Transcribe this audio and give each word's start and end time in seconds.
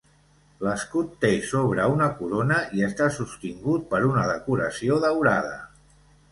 L'escut 0.67 1.11
té 1.25 1.29
sobre 1.49 1.85
una 1.97 2.07
corona 2.23 2.57
i 2.79 2.83
està 2.89 3.11
sostingut 3.19 3.87
per 3.95 4.03
una 4.11 4.27
decoració 4.33 5.01
daurada. 5.09 5.57